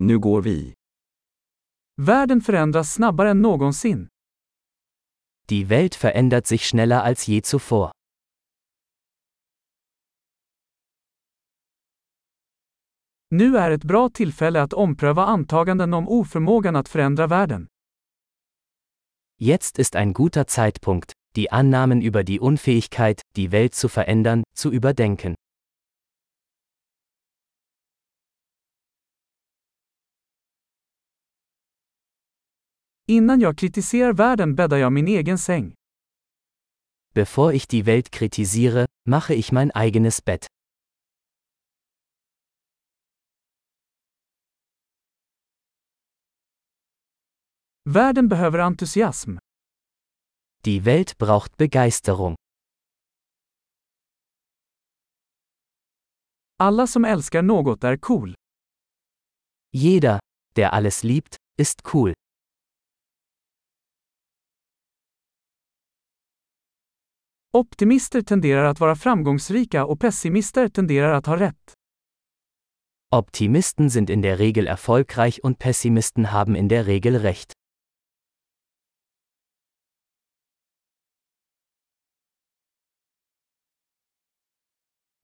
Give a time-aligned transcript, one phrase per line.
[0.00, 0.74] Nu går vi.
[1.96, 4.08] Världen förändras snabbare än någonsin.
[5.48, 7.90] Die Welt verändert sich schneller als je zuvor.
[13.30, 17.66] Nu är ett bra tillfälle att ompröva antaganden om oförmågan att förändra världen.
[19.40, 24.72] Jetzt ist ein guter Zeitpunkt, die Annahmen über die Unfähigkeit, die Welt zu verändern, zu
[24.72, 25.34] überdenken.
[33.10, 35.74] Innan jag kritiserar världen bäddar jag min egen säng.
[37.14, 40.46] Bevor ich die Welt kritisiere, mache ich mein eigenes Bett.
[47.84, 49.38] Världen behöver entusiasm.
[50.64, 52.34] Die Welt braucht Begeisterung.
[56.58, 58.34] Alla som älskar något är cool.
[59.72, 60.18] Jeder,
[60.56, 62.14] der alles liebt, ist cool.
[67.58, 71.74] Optimister tenderar att vara framgångsrika och pessimister tenderar att ha rätt.
[73.16, 77.52] Optimisten sind in der Regel erfolgreich und Pessimisten haben in der Regel recht.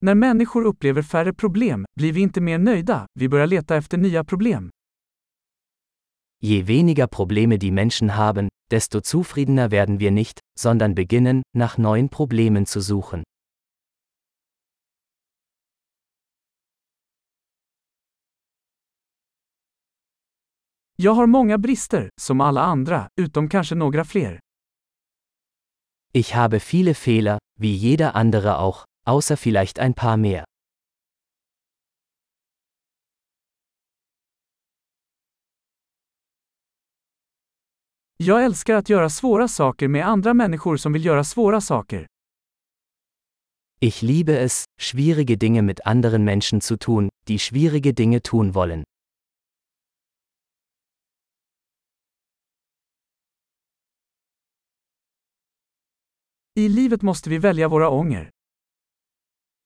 [0.00, 4.24] När människor upplever färre problem blir vi inte mer nöjda, vi börjar leta efter nya
[4.24, 4.70] problem.
[6.42, 12.08] Je weniger Probleme die Menschen haben, desto zufriedener werden wir nicht, sondern beginnen, nach neuen
[12.08, 13.22] Problemen zu suchen.
[20.96, 24.40] Jag har många brister, som alla andra, utom kanske några fler.
[26.12, 30.44] Ich habe viele Fehler, wie jeder andere auch, außer vielleicht ein paar mehr.
[38.26, 42.06] Jag älskar att göra svåra saker med andra människor som vill göra svåra saker.
[43.80, 48.84] Ich liebe es, schwierige Dinge mit anderen Menschen zu tun, die schwierige Dinge tun wollen.
[56.54, 58.30] I livet måste vi välja våra ånger.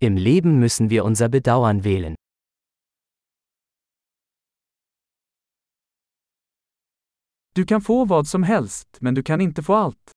[0.00, 2.14] Im Leben müssen wir unser Bedauern wählen.
[7.56, 10.10] Du kan få vad som helst, men du kan inte få allt.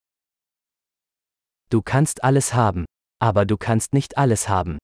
[1.70, 2.86] Du kannst alles haben,
[3.20, 4.78] aber du kannst nicht alles haben.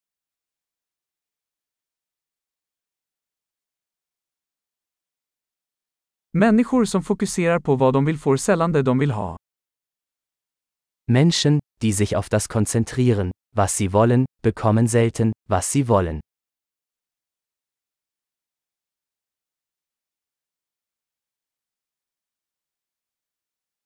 [6.33, 9.37] Människor som fokuserar på vad de vill får sällan det de vill ha.
[11.11, 16.19] Menschen, die sich auf das konzentrieren, was sie wollen, bekommen selten, was sie wollen.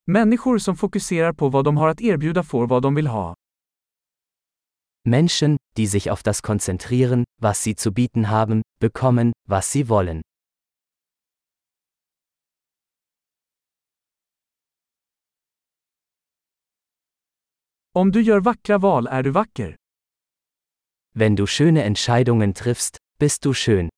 [0.10, 3.36] Människor som fokuserar på vad de har att erbjuda får vad de vill ha.
[5.06, 10.22] Menschen, die sich auf das konzentrieren, was sie zu bieten haben, bekommen, was sie wollen.
[17.94, 19.76] Om du gör vackra val är du vacker.
[21.16, 23.90] Wenn du schöne Entscheidungen triffst, bist du schön.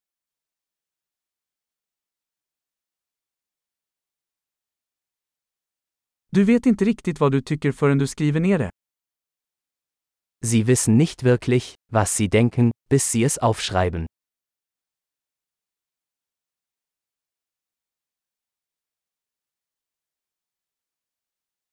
[6.31, 8.69] Du vet inte riktigt vad du tycker förrän du skriver ner det.
[10.45, 14.05] Sie wissen nicht wirklich, was sie denken, bis sie es aufschreiben.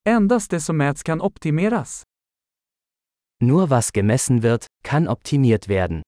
[0.04, 2.02] Endast det som mäts kan optimeras.
[3.42, 6.02] Nur was gemessen wird, kann optimiert werden.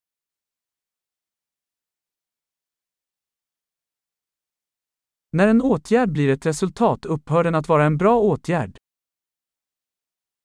[5.33, 8.79] När en åtgärd blir ett resultat upphör den att vara en bra åtgärd.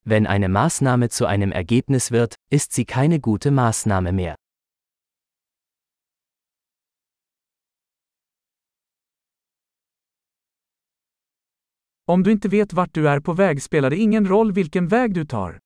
[0.06, 4.36] Wenn eine Maßnahme zu einem Ergebnis wird, ist sie keine gute Maßnahme mehr.
[12.06, 15.13] Om du inte vet vart du är på väg spelar det ingen roll vilken väg
[15.13, 15.60] du tar.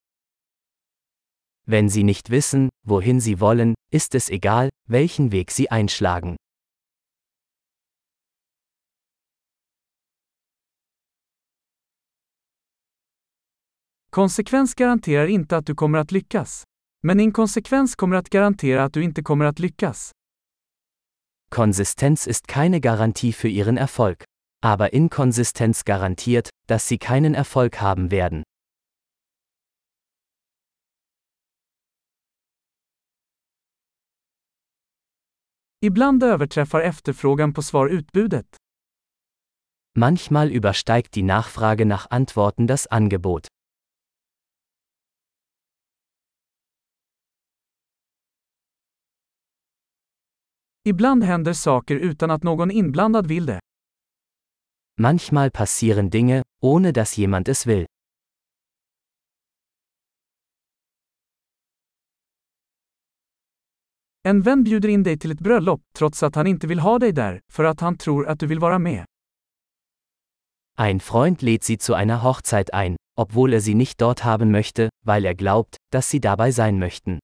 [1.66, 6.36] Wenn sie nicht wissen, wohin sie wollen, ist es egal, welchen Weg sie einschlagen.
[14.10, 16.64] Konsekvens garanterar inte att du kommer att lyckas.
[17.02, 20.12] Men inkonsekvens kommer att garantera att du inte kommer att lyckas.
[21.50, 24.24] Konsistenz ist keine Garantie für ihren Erfolg.
[24.64, 28.42] Aber Inkonsistenz garantiert, dass sie keinen Erfolg haben werden.
[35.80, 38.56] Ibland överträffar efterfrågan på svar utbudet.
[39.96, 43.48] Manchmal übersteigt die Nachfrage nach Antworten das Angebot.
[50.88, 53.60] Ibland händer saker utan att någon inblandad vill det.
[55.00, 57.86] Manchmal passieren Dinge, ohne dass jemand es will.
[64.22, 67.12] En vän bjuder in dig till ett bröllop, trots att han inte vill ha dig
[67.12, 69.04] där, för att han tror att du vill vara med.
[70.78, 74.88] Ein Freund lädt sie zu einer Hochzeit ein, obwohl er sie nicht dort haben möchte,
[75.06, 77.18] weil er glaubt, dass sie dabei sein möchten.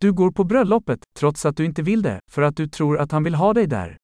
[0.00, 3.12] Du går på bröllopet, trots att du inte vill det, för att du tror att
[3.12, 3.96] han vill ha dig där.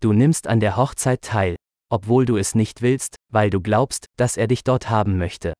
[0.00, 1.56] Du nimmst an der Hochzeit teil,
[1.90, 5.52] obwohl du es nicht willst, weil du glaubst, dass er dich dort haben möchte.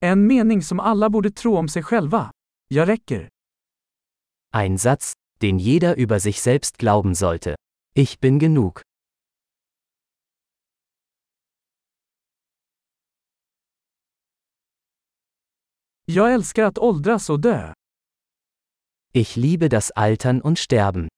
[0.00, 2.30] En mening som alla borde tro om sig själva.
[2.68, 3.28] Jag räcker.
[4.54, 7.54] Ein Satz, den jeder über sich selbst glauben sollte.
[7.94, 8.82] Ich bin genug.
[16.04, 17.72] Jag älskar att åldras och dö.
[19.14, 21.08] Ich liebe das Altern und Sterben.